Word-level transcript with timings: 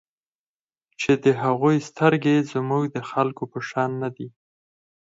چې 0.99 1.11
د 1.23 1.25
هغوی 1.43 1.77
سترګې 1.89 2.35
زموږ 2.53 2.83
د 2.95 2.97
خلکو 3.09 3.43
په 3.51 3.59
شان 3.69 3.91
نه 4.01 4.09
دي. 4.15 4.27